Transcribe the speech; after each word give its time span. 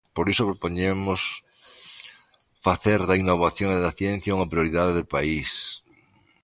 Por 0.15 0.25
iso, 0.31 0.49
propoñemos 0.51 1.21
facer 2.65 2.99
da 3.09 3.19
innovación 3.23 3.69
e 3.71 3.79
da 3.85 3.95
ciencia 3.99 4.35
unha 4.37 4.51
prioridade 4.51 4.93
de 4.99 5.09
país. 5.13 5.51